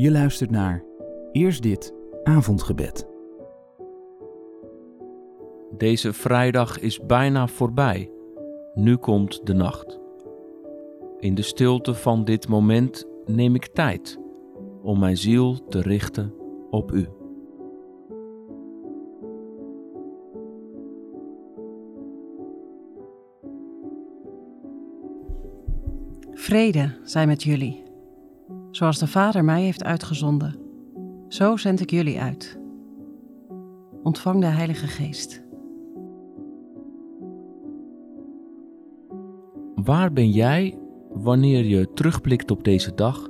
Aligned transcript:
Je 0.00 0.10
luistert 0.10 0.50
naar 0.50 0.84
Eerst 1.32 1.62
dit 1.62 1.94
avondgebed. 2.22 3.08
Deze 5.76 6.12
vrijdag 6.12 6.78
is 6.78 7.00
bijna 7.06 7.46
voorbij. 7.46 8.10
Nu 8.74 8.96
komt 8.96 9.46
de 9.46 9.52
nacht. 9.52 10.00
In 11.18 11.34
de 11.34 11.42
stilte 11.42 11.94
van 11.94 12.24
dit 12.24 12.48
moment 12.48 13.08
neem 13.24 13.54
ik 13.54 13.66
tijd 13.66 14.18
om 14.82 14.98
mijn 14.98 15.16
ziel 15.16 15.66
te 15.68 15.80
richten 15.80 16.34
op 16.70 16.92
U. 16.92 17.08
Vrede 26.32 26.98
zij 27.02 27.26
met 27.26 27.42
jullie. 27.42 27.87
Zoals 28.70 28.98
de 28.98 29.06
Vader 29.06 29.44
mij 29.44 29.62
heeft 29.62 29.84
uitgezonden, 29.84 30.56
zo 31.28 31.56
zend 31.56 31.80
ik 31.80 31.90
jullie 31.90 32.20
uit. 32.20 32.58
Ontvang 34.02 34.40
de 34.40 34.46
Heilige 34.46 34.86
Geest. 34.86 35.42
Waar 39.74 40.12
ben 40.12 40.30
jij 40.30 40.78
wanneer 41.12 41.64
je 41.64 41.92
terugblikt 41.92 42.50
op 42.50 42.64
deze 42.64 42.94
dag 42.94 43.28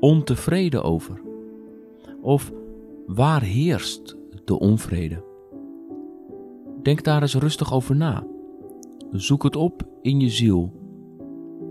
ontevreden 0.00 0.82
over? 0.82 1.20
Of 2.20 2.52
waar 3.06 3.42
heerst 3.42 4.16
de 4.44 4.58
onvrede? 4.58 5.24
Denk 6.82 7.04
daar 7.04 7.22
eens 7.22 7.34
rustig 7.34 7.72
over 7.72 7.96
na. 7.96 8.26
Zoek 9.10 9.42
het 9.42 9.56
op 9.56 9.82
in 10.02 10.20
je 10.20 10.28
ziel 10.28 10.72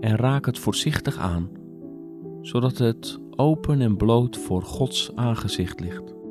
en 0.00 0.16
raak 0.16 0.46
het 0.46 0.58
voorzichtig 0.58 1.18
aan, 1.18 1.48
zodat 2.52 2.78
het 2.78 3.18
open 3.36 3.80
en 3.80 3.96
bloot 3.96 4.36
voor 4.36 4.62
Gods 4.62 5.10
aangezicht 5.14 5.80
ligt. 5.80 6.21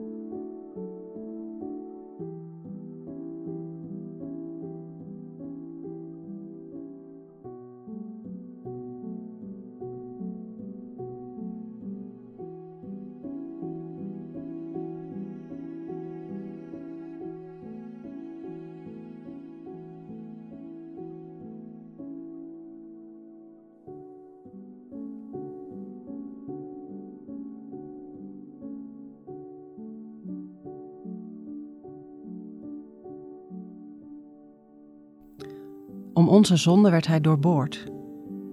Om 36.13 36.29
onze 36.29 36.55
zonde 36.55 36.89
werd 36.89 37.07
hij 37.07 37.21
doorboord, 37.21 37.85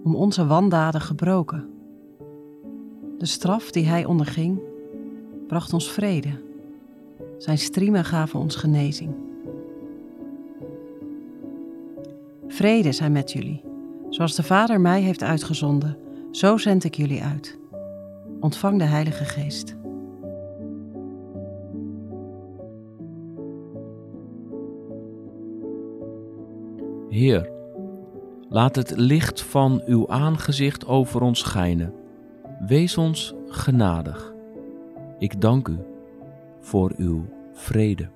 om 0.03 0.15
onze 0.15 0.45
wandaden 0.45 1.01
gebroken. 1.01 1.69
De 3.17 3.25
straf 3.25 3.71
die 3.71 3.85
hij 3.85 4.05
onderging, 4.05 4.59
bracht 5.47 5.73
ons 5.73 5.91
vrede. 5.91 6.29
Zijn 7.37 7.57
striemen 7.57 8.05
gaven 8.05 8.39
ons 8.39 8.55
genezing. 8.55 9.15
Vrede 12.47 12.91
zij 12.91 13.09
met 13.09 13.31
jullie. 13.31 13.61
Zoals 14.09 14.35
de 14.35 14.43
Vader 14.43 14.81
mij 14.81 15.01
heeft 15.01 15.23
uitgezonden, 15.23 15.97
zo 16.31 16.57
zend 16.57 16.83
ik 16.83 16.95
jullie 16.95 17.23
uit. 17.23 17.57
Ontvang 18.39 18.77
de 18.77 18.83
Heilige 18.85 19.25
Geest. 19.25 19.75
Heer, 27.09 27.58
laat 28.49 28.75
het 28.75 28.93
licht 28.95 29.41
van 29.41 29.81
uw 29.85 30.09
aangezicht 30.09 30.87
over 30.87 31.21
ons 31.21 31.39
schijnen. 31.39 31.93
Wees 32.59 32.97
ons 32.97 33.33
genadig. 33.47 34.33
Ik 35.19 35.41
dank 35.41 35.67
u 35.67 35.77
voor 36.59 36.93
uw 36.97 37.25
vrede. 37.53 38.09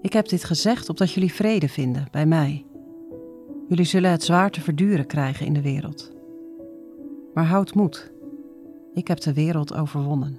Ik 0.00 0.12
heb 0.12 0.28
dit 0.28 0.44
gezegd 0.44 0.88
opdat 0.88 1.12
jullie 1.12 1.32
vrede 1.32 1.68
vinden 1.68 2.06
bij 2.10 2.26
mij. 2.26 2.64
Jullie 3.68 3.84
zullen 3.84 4.10
het 4.10 4.24
zwaar 4.24 4.50
te 4.50 4.60
verduren 4.60 5.06
krijgen 5.06 5.46
in 5.46 5.52
de 5.52 5.62
wereld. 5.62 6.12
Maar 7.34 7.44
houd 7.44 7.74
moed. 7.74 8.11
Ik 8.94 9.08
heb 9.08 9.20
de 9.20 9.32
wereld 9.32 9.74
overwonnen. 9.74 10.38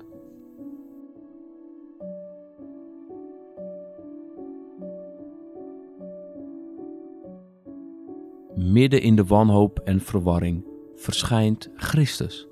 Midden 8.55 9.01
in 9.01 9.15
de 9.15 9.25
wanhoop 9.25 9.79
en 9.79 9.99
verwarring 9.99 10.65
verschijnt 10.95 11.69
Christus, 11.75 12.47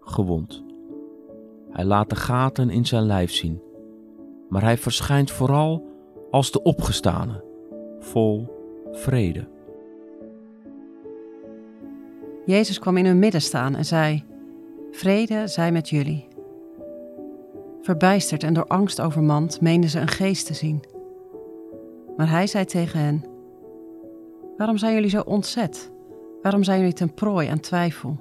gewond. 0.00 0.64
Hij 1.70 1.84
laat 1.84 2.10
de 2.10 2.16
gaten 2.16 2.70
in 2.70 2.86
zijn 2.86 3.02
lijf 3.02 3.32
zien, 3.32 3.62
maar 4.48 4.62
hij 4.62 4.78
verschijnt 4.78 5.30
vooral 5.30 5.86
als 6.30 6.52
de 6.52 6.62
opgestane, 6.62 7.44
vol 7.98 8.46
vrede. 8.92 9.48
Jezus 12.46 12.78
kwam 12.78 12.96
in 12.96 13.06
hun 13.06 13.18
midden 13.18 13.42
staan 13.42 13.74
en 13.76 13.84
zei: 13.84 14.24
Vrede 14.94 15.48
zij 15.48 15.72
met 15.72 15.88
jullie. 15.88 16.28
Verbijsterd 17.82 18.42
en 18.42 18.54
door 18.54 18.66
angst 18.66 19.00
overmand 19.00 19.60
meenden 19.60 19.90
ze 19.90 20.00
een 20.00 20.08
geest 20.08 20.46
te 20.46 20.54
zien. 20.54 20.84
Maar 22.16 22.30
hij 22.30 22.46
zei 22.46 22.64
tegen 22.64 23.00
hen: 23.00 23.24
Waarom 24.56 24.76
zijn 24.76 24.94
jullie 24.94 25.10
zo 25.10 25.20
ontzet? 25.20 25.90
Waarom 26.42 26.62
zijn 26.62 26.78
jullie 26.78 26.94
ten 26.94 27.14
prooi 27.14 27.48
aan 27.48 27.60
twijfel? 27.60 28.16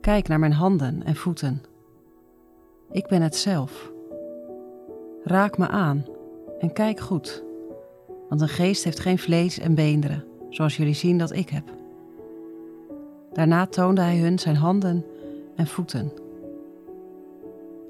Kijk 0.00 0.28
naar 0.28 0.38
mijn 0.38 0.52
handen 0.52 1.02
en 1.04 1.16
voeten. 1.16 1.62
Ik 2.90 3.06
ben 3.06 3.22
het 3.22 3.36
zelf. 3.36 3.92
Raak 5.24 5.58
me 5.58 5.68
aan 5.68 6.04
en 6.58 6.72
kijk 6.72 7.00
goed, 7.00 7.44
want 8.28 8.40
een 8.40 8.48
geest 8.48 8.84
heeft 8.84 9.00
geen 9.00 9.18
vlees 9.18 9.58
en 9.58 9.74
beenderen, 9.74 10.24
zoals 10.50 10.76
jullie 10.76 10.94
zien 10.94 11.18
dat 11.18 11.32
ik 11.32 11.48
heb. 11.48 11.64
Daarna 13.32 13.66
toonde 13.66 14.00
hij 14.00 14.18
hun 14.18 14.38
zijn 14.38 14.56
handen 14.56 15.04
en 15.56 15.66
voeten. 15.66 16.12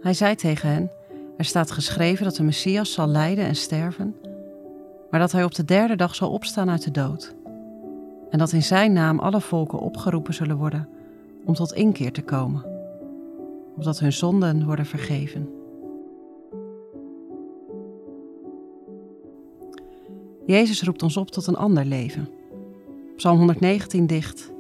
Hij 0.01 0.15
zei 0.15 0.35
tegen 0.35 0.69
hen: 0.69 0.91
Er 1.37 1.45
staat 1.45 1.71
geschreven 1.71 2.25
dat 2.25 2.37
de 2.37 2.43
Messias 2.43 2.93
zal 2.93 3.07
lijden 3.07 3.45
en 3.45 3.57
sterven, 3.57 4.17
maar 5.11 5.21
dat 5.21 5.33
hij 5.33 5.45
op 5.45 5.55
de 5.55 5.65
derde 5.65 5.97
dag 5.97 6.15
zal 6.15 6.31
opstaan 6.31 6.71
uit 6.71 6.85
de 6.85 6.91
dood. 6.91 7.35
En 8.31 8.39
dat 8.39 8.53
in 8.53 8.63
zijn 8.63 8.93
naam 8.93 9.19
alle 9.19 9.41
volken 9.41 9.79
opgeroepen 9.79 10.35
zullen 10.35 10.57
worden 10.57 10.89
om 11.45 11.55
tot 11.55 11.73
inkeer 11.73 12.13
te 12.13 12.23
komen, 12.23 12.65
opdat 13.77 13.99
hun 13.99 14.13
zonden 14.13 14.65
worden 14.65 14.87
vergeven. 14.87 15.49
Jezus 20.47 20.83
roept 20.83 21.03
ons 21.03 21.17
op 21.17 21.31
tot 21.31 21.47
een 21.47 21.57
ander 21.57 21.85
leven. 21.85 22.29
Psalm 23.17 23.39
119 23.39 24.07
dicht. 24.07 24.53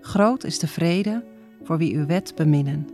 Groot 0.00 0.44
is 0.44 0.58
de 0.58 0.66
vrede 0.66 1.22
voor 1.66 1.78
wie 1.78 1.96
uw 1.96 2.06
wet 2.06 2.32
beminnen. 2.36 2.86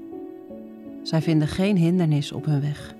Zij 1.03 1.23
vinden 1.23 1.49
geen 1.49 1.77
hindernis 1.77 2.33
op 2.33 2.45
hun 2.45 2.61
weg. 2.61 2.95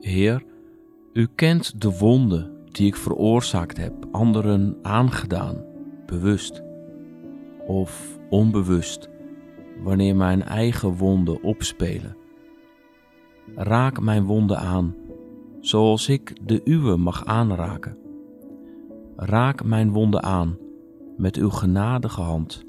Heer, 0.00 0.44
u 1.12 1.28
kent 1.34 1.80
de 1.80 1.98
wonden 1.98 2.50
die 2.70 2.86
ik 2.86 2.96
veroorzaakt 2.96 3.76
heb, 3.76 3.92
anderen 4.10 4.76
aangedaan, 4.82 5.64
bewust 6.06 6.62
of 7.66 8.18
onbewust, 8.30 9.08
wanneer 9.82 10.16
mijn 10.16 10.42
eigen 10.42 10.96
wonden 10.96 11.42
opspelen. 11.42 12.16
Raak 13.54 14.00
mijn 14.00 14.24
wonden 14.24 14.58
aan, 14.58 14.94
zoals 15.60 16.08
ik 16.08 16.46
de 16.46 16.60
uwe 16.64 16.96
mag 16.96 17.24
aanraken. 17.24 18.03
Raak 19.16 19.64
mijn 19.64 19.92
wonden 19.92 20.22
aan 20.22 20.58
met 21.16 21.36
uw 21.36 21.50
genadige 21.50 22.20
hand 22.20 22.64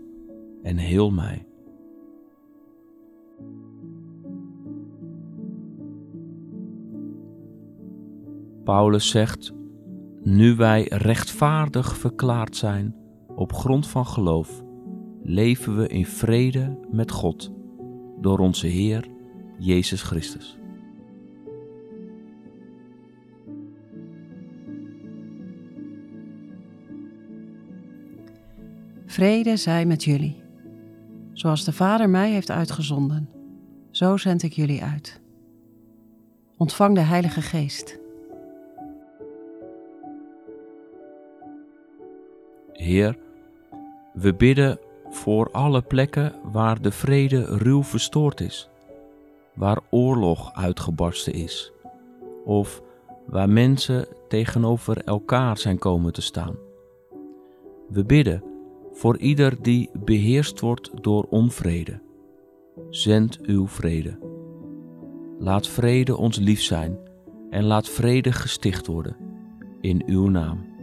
en 0.64 0.78
heel 0.78 1.12
mij. 1.12 1.48
Paulus 8.64 9.10
zegt: 9.10 9.54
Nu 10.24 10.56
wij 10.56 10.86
rechtvaardig 10.90 11.98
verklaard 11.98 12.56
zijn 12.56 12.96
op 13.36 13.54
grond 13.54 13.88
van 13.88 14.06
geloof, 14.06 14.64
leven 15.22 15.78
we 15.78 15.88
in 15.88 16.06
vrede 16.06 16.80
met 16.92 17.12
God 17.12 17.52
door 18.22 18.40
onze 18.40 18.68
Heer 18.68 19.08
Jezus 19.58 20.02
Christus. 20.02 20.58
Vrede 29.16 29.58
zij 29.58 29.86
met 29.86 30.04
jullie. 30.04 30.44
Zoals 31.34 31.64
de 31.64 31.74
Vader 31.74 32.10
mij 32.10 32.32
heeft 32.32 32.52
uitgezonden, 32.52 33.30
zo 33.92 34.18
zend 34.18 34.44
ik 34.44 34.54
jullie 34.54 34.84
uit. 34.84 35.22
Ontvang 36.58 36.96
de 36.96 37.02
Heilige 37.02 37.42
Geest. 37.42 38.00
Heer, 42.72 43.18
we 44.14 44.34
bidden 44.34 44.80
voor 45.10 45.52
alle 45.52 45.82
plekken 45.82 46.34
waar 46.44 46.82
de 46.82 46.92
vrede 46.92 47.46
ruw 47.46 47.84
verstoord 47.84 48.42
is, 48.42 48.70
waar 49.54 49.80
oorlog 49.90 50.54
uitgebarsten 50.54 51.34
is, 51.34 51.72
of 52.46 52.82
waar 53.26 53.50
mensen 53.50 54.08
tegenover 54.28 54.98
elkaar 54.98 55.58
zijn 55.58 55.78
komen 55.78 56.14
te 56.14 56.22
staan. 56.22 56.56
We 57.90 58.06
bidden 58.06 58.54
voor 58.96 59.18
ieder 59.18 59.62
die 59.62 59.90
beheerst 60.04 60.60
wordt 60.60 60.92
door 61.04 61.24
onvrede. 61.30 62.02
Zend 62.90 63.40
uw 63.42 63.68
vrede. 63.68 64.20
Laat 65.40 65.68
vrede 65.68 66.18
ons 66.18 66.38
lief 66.38 66.62
zijn 66.62 66.98
en 67.50 67.64
laat 67.64 67.90
vrede 67.90 68.32
gesticht 68.32 68.88
worden 68.88 69.18
in 69.82 70.04
uw 70.06 70.28
naam. 70.28 70.75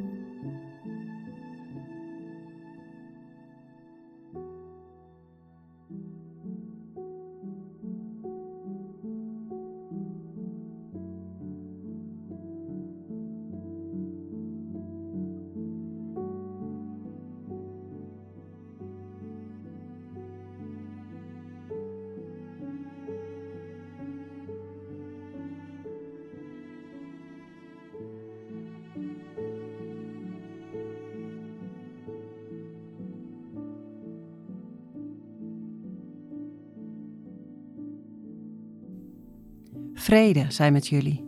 Vrede 39.94 40.44
zij 40.48 40.72
met 40.72 40.86
jullie. 40.86 41.24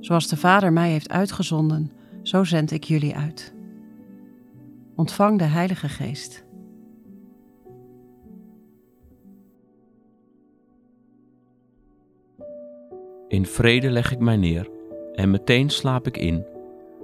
Zoals 0.00 0.28
de 0.28 0.36
Vader 0.36 0.72
mij 0.72 0.90
heeft 0.90 1.10
uitgezonden, 1.10 1.92
zo 2.22 2.44
zend 2.44 2.70
ik 2.70 2.84
jullie 2.84 3.16
uit. 3.16 3.54
Ontvang 4.94 5.38
de 5.38 5.44
Heilige 5.44 5.88
Geest. 5.88 6.44
In 13.28 13.46
vrede 13.46 13.90
leg 13.90 14.12
ik 14.12 14.18
mij 14.18 14.36
neer 14.36 14.70
en 15.14 15.30
meteen 15.30 15.70
slaap 15.70 16.06
ik 16.06 16.16
in, 16.16 16.44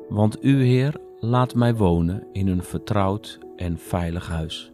want 0.08 0.44
U, 0.44 0.62
Heer, 0.62 1.00
laat 1.20 1.54
mij 1.54 1.74
wonen 1.74 2.26
in 2.32 2.48
een 2.48 2.62
vertrouwd 2.62 3.38
en 3.56 3.78
veilig 3.78 4.28
huis. 4.28 4.72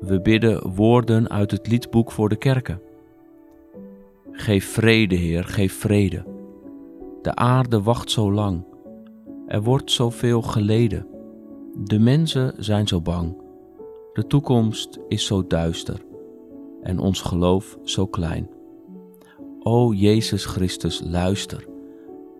We 0.00 0.20
bidden 0.20 0.74
woorden 0.74 1.28
uit 1.30 1.50
het 1.50 1.66
liedboek 1.68 2.12
voor 2.12 2.28
de 2.28 2.36
kerken. 2.36 2.80
Geef 4.30 4.64
vrede, 4.64 5.14
Heer, 5.14 5.44
geef 5.44 5.72
vrede. 5.72 6.24
De 7.22 7.34
aarde 7.34 7.82
wacht 7.82 8.10
zo 8.10 8.32
lang. 8.32 8.64
Er 9.46 9.62
wordt 9.62 9.90
zoveel 9.90 10.42
geleden. 10.42 11.06
De 11.84 11.98
mensen 11.98 12.54
zijn 12.58 12.88
zo 12.88 13.00
bang. 13.00 13.36
De 14.12 14.26
toekomst 14.26 14.98
is 15.08 15.26
zo 15.26 15.46
duister 15.46 16.04
en 16.82 16.98
ons 16.98 17.20
geloof 17.20 17.78
zo 17.84 18.06
klein. 18.06 18.50
O 19.62 19.92
Jezus 19.92 20.44
Christus, 20.44 21.02
luister 21.04 21.66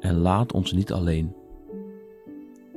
en 0.00 0.18
laat 0.18 0.52
ons 0.52 0.72
niet 0.72 0.92
alleen. 0.92 1.34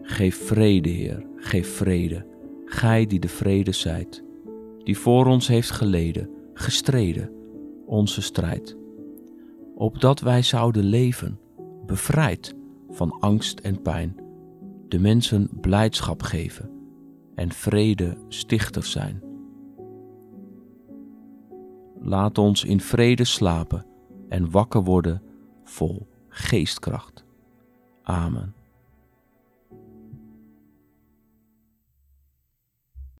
Geef 0.01 0.45
vrede, 0.47 0.89
Heer, 0.89 1.25
geef 1.35 1.75
vrede, 1.75 2.25
Gij 2.65 3.05
die 3.05 3.19
de 3.19 3.27
vrede 3.27 3.71
zijt 3.71 4.23
die 4.89 4.97
voor 4.97 5.25
ons 5.25 5.47
heeft 5.47 5.71
geleden, 5.71 6.29
gestreden, 6.53 7.31
onze 7.85 8.21
strijd. 8.21 8.77
Opdat 9.75 10.19
wij 10.19 10.41
zouden 10.41 10.83
leven, 10.83 11.39
bevrijd 11.85 12.55
van 12.89 13.19
angst 13.19 13.59
en 13.59 13.81
pijn, 13.81 14.15
de 14.87 14.99
mensen 14.99 15.49
blijdschap 15.61 16.23
geven 16.23 16.69
en 17.35 17.51
vrede 17.51 18.17
stichter 18.27 18.83
zijn. 18.83 19.23
Laat 21.99 22.37
ons 22.37 22.63
in 22.63 22.81
vrede 22.81 23.25
slapen 23.25 23.85
en 24.29 24.51
wakker 24.51 24.83
worden 24.83 25.21
vol 25.63 26.07
geestkracht. 26.27 27.25
Amen. 28.03 28.58